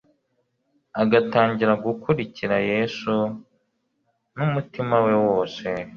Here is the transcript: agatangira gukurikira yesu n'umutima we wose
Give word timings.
agatangira 1.01 1.73
gukurikira 1.85 2.55
yesu 2.71 3.13
n'umutima 4.35 4.95
we 5.05 5.13
wose 5.27 5.65